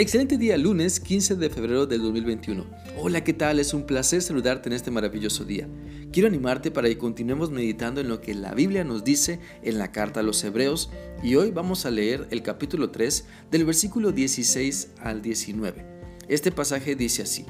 [0.00, 2.64] Excelente día, lunes 15 de febrero del 2021.
[2.96, 3.58] Hola, ¿qué tal?
[3.58, 5.68] Es un placer saludarte en este maravilloso día.
[6.10, 9.92] Quiero animarte para que continuemos meditando en lo que la Biblia nos dice en la
[9.92, 10.88] carta a los Hebreos
[11.22, 15.84] y hoy vamos a leer el capítulo 3 del versículo 16 al 19.
[16.28, 17.44] Este pasaje dice así.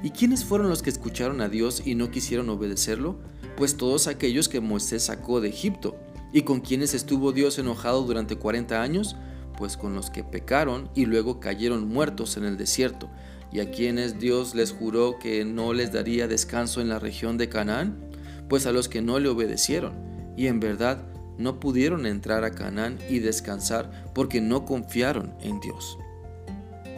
[0.00, 3.18] ¿Y quiénes fueron los que escucharon a Dios y no quisieron obedecerlo?
[3.56, 5.96] Pues todos aquellos que Moisés sacó de Egipto.
[6.32, 9.16] ¿Y con quienes estuvo Dios enojado durante 40 años?
[9.62, 13.08] Pues con los que pecaron y luego cayeron muertos en el desierto,
[13.52, 17.48] y a quienes Dios les juró que no les daría descanso en la región de
[17.48, 17.96] Canaán,
[18.48, 19.92] pues a los que no le obedecieron,
[20.36, 21.06] y en verdad
[21.38, 25.96] no pudieron entrar a Canaán y descansar porque no confiaron en Dios.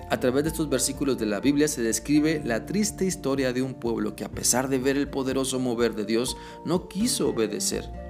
[0.08, 3.74] A través de estos versículos de la Biblia se describe la triste historia de un
[3.74, 6.34] pueblo que a pesar de ver el poderoso mover de Dios,
[6.64, 8.03] no quiso obedecer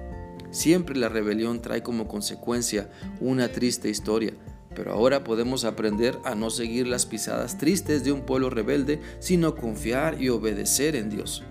[0.55, 4.35] Siempre la rebelión trae como consecuencia una triste historia,
[4.73, 9.53] pero ahora podemos aprender a no seguir las pisadas tristes de un pueblo rebelde, sino
[9.53, 11.43] confiar y obedecer en Dios.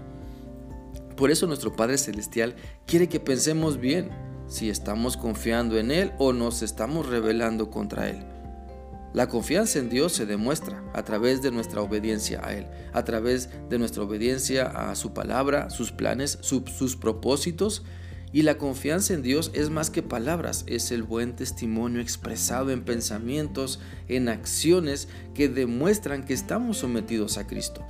[1.19, 2.55] Por eso nuestro Padre Celestial
[2.87, 4.09] quiere que pensemos bien
[4.47, 8.25] si estamos confiando en Él o nos estamos rebelando contra Él.
[9.13, 13.51] La confianza en Dios se demuestra a través de nuestra obediencia a Él, a través
[13.69, 17.85] de nuestra obediencia a su palabra, sus planes, sus propósitos
[18.35, 22.85] y la confianza en Dios es más que palabras, es el buen testimonio expresado en
[22.85, 27.87] pensamientos, en acciones que demuestran que estamos sometidos a Cristo.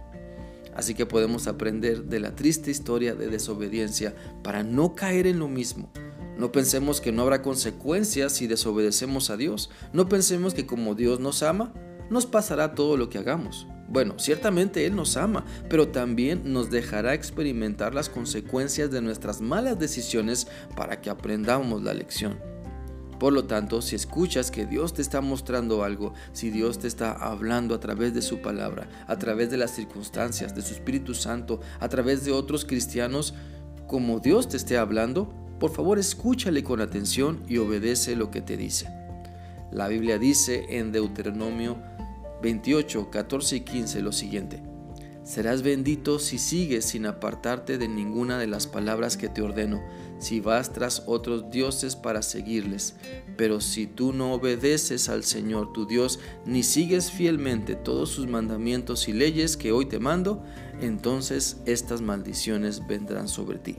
[0.76, 5.48] Así que podemos aprender de la triste historia de desobediencia para no caer en lo
[5.48, 5.90] mismo.
[6.36, 9.70] No pensemos que no habrá consecuencias si desobedecemos a Dios.
[9.94, 11.72] No pensemos que como Dios nos ama,
[12.10, 13.66] nos pasará todo lo que hagamos.
[13.88, 19.78] Bueno, ciertamente Él nos ama, pero también nos dejará experimentar las consecuencias de nuestras malas
[19.78, 22.38] decisiones para que aprendamos la lección.
[23.18, 27.12] Por lo tanto, si escuchas que Dios te está mostrando algo, si Dios te está
[27.12, 31.60] hablando a través de su palabra, a través de las circunstancias, de su Espíritu Santo,
[31.78, 33.34] a través de otros cristianos,
[33.86, 38.56] como Dios te esté hablando, por favor escúchale con atención y obedece lo que te
[38.56, 38.88] dice.
[39.70, 41.78] La Biblia dice en Deuteronomio
[42.42, 44.62] 28, 14 y 15 lo siguiente.
[45.24, 49.82] Serás bendito si sigues sin apartarte de ninguna de las palabras que te ordeno,
[50.18, 52.94] si vas tras otros dioses para seguirles.
[53.38, 59.08] Pero si tú no obedeces al Señor tu Dios, ni sigues fielmente todos sus mandamientos
[59.08, 60.44] y leyes que hoy te mando,
[60.82, 63.76] entonces estas maldiciones vendrán sobre ti.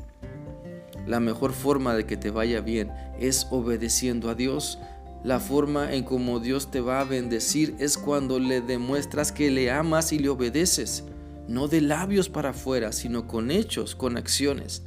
[1.05, 4.79] La mejor forma de que te vaya bien es obedeciendo a Dios,
[5.25, 9.71] la forma en cómo Dios te va a bendecir es cuando le demuestras que le
[9.71, 11.03] amas y le obedeces,
[11.47, 14.83] no de labios para afuera, sino con hechos, con acciones.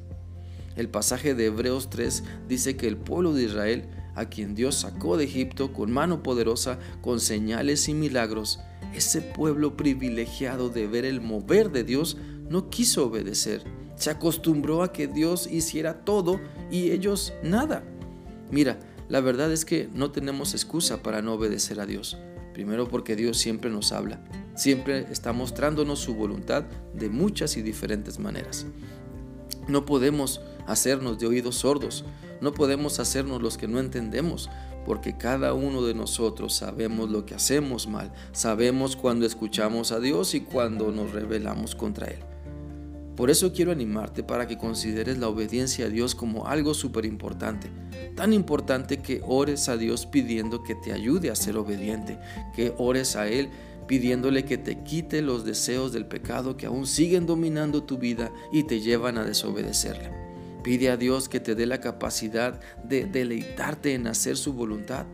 [0.76, 5.16] El pasaje de Hebreos 3 dice que el pueblo de Israel, a quien Dios sacó
[5.16, 8.60] de Egipto con mano poderosa, con señales y milagros,
[8.94, 12.16] ese pueblo privilegiado de ver el mover de Dios,
[12.48, 13.64] no quiso obedecer.
[13.96, 16.40] Se acostumbró a que Dios hiciera todo
[16.70, 17.82] y ellos nada.
[18.52, 22.18] Mira, la verdad es que no tenemos excusa para no obedecer a Dios.
[22.52, 24.20] Primero porque Dios siempre nos habla,
[24.54, 28.66] siempre está mostrándonos su voluntad de muchas y diferentes maneras.
[29.68, 32.04] No podemos hacernos de oídos sordos,
[32.40, 34.50] no podemos hacernos los que no entendemos,
[34.84, 40.34] porque cada uno de nosotros sabemos lo que hacemos mal, sabemos cuando escuchamos a Dios
[40.34, 42.18] y cuando nos rebelamos contra Él.
[43.18, 47.68] Por eso quiero animarte para que consideres la obediencia a Dios como algo súper importante.
[48.14, 52.16] Tan importante que ores a Dios pidiendo que te ayude a ser obediente,
[52.54, 53.48] que ores a Él
[53.88, 58.62] pidiéndole que te quite los deseos del pecado que aún siguen dominando tu vida y
[58.62, 60.12] te llevan a desobedecerle.
[60.62, 65.06] Pide a Dios que te dé la capacidad de deleitarte en hacer su voluntad.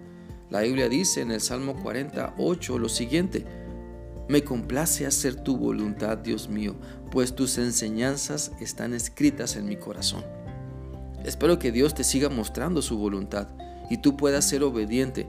[0.50, 3.46] La Biblia dice en el Salmo 48 lo siguiente,
[4.28, 6.76] me complace hacer tu voluntad, Dios mío,
[7.10, 10.24] pues tus enseñanzas están escritas en mi corazón.
[11.24, 13.48] Espero que Dios te siga mostrando su voluntad
[13.90, 15.26] y tú puedas ser obediente.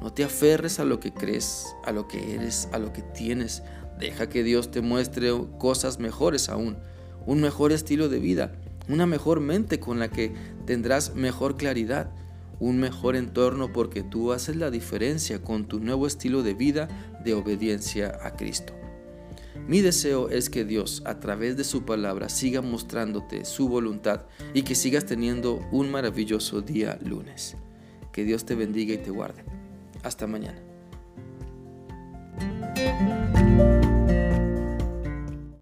[0.00, 3.62] No te aferres a lo que crees, a lo que eres, a lo que tienes.
[3.98, 6.76] Deja que Dios te muestre cosas mejores aún,
[7.26, 8.52] un mejor estilo de vida,
[8.88, 10.34] una mejor mente con la que
[10.66, 12.10] tendrás mejor claridad
[12.62, 16.88] un mejor entorno porque tú haces la diferencia con tu nuevo estilo de vida
[17.24, 18.72] de obediencia a Cristo.
[19.66, 24.62] Mi deseo es que Dios, a través de su palabra, siga mostrándote su voluntad y
[24.62, 27.56] que sigas teniendo un maravilloso día lunes.
[28.12, 29.44] Que Dios te bendiga y te guarde.
[30.04, 30.62] Hasta mañana.